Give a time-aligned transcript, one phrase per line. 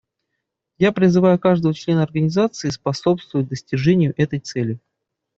[0.79, 4.79] Я призываю каждого члена Организации способствовать достижению этой цели.